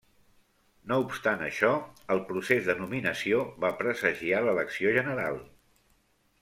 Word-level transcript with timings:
No 0.91 0.95
obstant 1.03 1.43
això, 1.47 1.69
el 2.15 2.23
procés 2.31 2.65
de 2.71 2.77
nominació 2.81 3.45
va 3.67 3.73
presagiar 3.85 4.43
l'elecció 4.49 4.99
general. 5.01 5.41